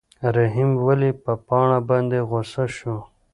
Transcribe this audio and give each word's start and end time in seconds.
رحیم 0.35 0.71
ولې 0.85 1.11
په 1.23 1.31
پاڼه 1.47 1.79
باندې 1.89 2.19
غوسه 2.29 2.65
شو؟ 2.75 2.95